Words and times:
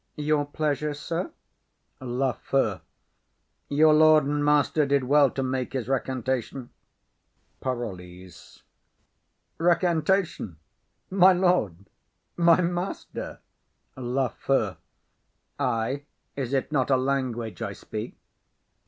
Your 0.15 0.47
pleasure, 0.47 0.95
sir. 0.95 1.31
LAFEW. 1.99 2.81
Your 3.69 3.93
lord 3.93 4.25
and 4.25 4.43
master 4.43 4.83
did 4.87 5.03
well 5.03 5.29
to 5.29 5.43
make 5.43 5.73
his 5.73 5.87
recantation. 5.87 6.71
PAROLLES. 7.61 8.63
Recantation! 9.59 10.57
My 11.11 11.33
lord! 11.33 11.87
My 12.35 12.61
master! 12.61 13.41
LAFEW. 13.95 14.77
Ay. 15.59 16.05
Is 16.35 16.51
it 16.55 16.71
not 16.71 16.89
a 16.89 16.97
language 16.97 17.61
I 17.61 17.73
speak? 17.73 18.17